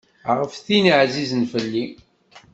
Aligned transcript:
Ɣef 0.39 0.53
tin 0.65 0.85
ɛzizen 1.01 1.43
fell-i. 1.51 1.85